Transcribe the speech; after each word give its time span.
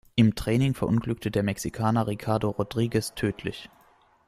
Im 0.15 0.33
Training 0.33 0.73
verunglückte 0.73 1.29
der 1.29 1.43
Mexikaner 1.43 2.07
Ricardo 2.07 2.49
Rodríguez 2.49 3.13
tödlich. 3.13 3.69